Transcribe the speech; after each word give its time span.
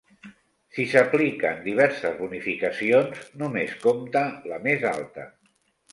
Si 0.77 0.85
s'apliquen 0.93 1.59
diverses 1.67 2.17
bonificacions, 2.23 3.23
només 3.43 3.77
compta 3.87 4.25
la 4.53 4.63
més 4.69 4.89
alta. 4.97 5.29